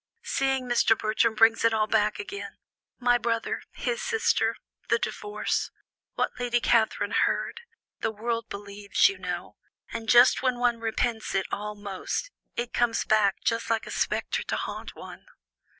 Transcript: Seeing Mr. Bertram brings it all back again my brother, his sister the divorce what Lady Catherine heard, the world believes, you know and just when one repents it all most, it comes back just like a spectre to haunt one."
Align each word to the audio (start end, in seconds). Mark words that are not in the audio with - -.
Seeing 0.23 0.67
Mr. 0.67 0.97
Bertram 0.97 1.35
brings 1.35 1.63
it 1.63 1.75
all 1.75 1.85
back 1.85 2.17
again 2.17 2.57
my 2.97 3.19
brother, 3.19 3.61
his 3.73 4.01
sister 4.01 4.55
the 4.89 4.97
divorce 4.97 5.69
what 6.15 6.31
Lady 6.39 6.59
Catherine 6.59 7.11
heard, 7.11 7.61
the 7.99 8.09
world 8.09 8.49
believes, 8.49 9.07
you 9.09 9.19
know 9.19 9.57
and 9.93 10.09
just 10.09 10.41
when 10.41 10.57
one 10.57 10.79
repents 10.79 11.35
it 11.35 11.45
all 11.51 11.75
most, 11.75 12.31
it 12.55 12.73
comes 12.73 13.05
back 13.05 13.43
just 13.43 13.69
like 13.69 13.85
a 13.85 13.91
spectre 13.91 14.41
to 14.41 14.55
haunt 14.55 14.95
one." 14.95 15.27